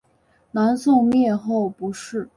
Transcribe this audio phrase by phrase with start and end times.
[0.53, 2.27] 南宋灭后不仕。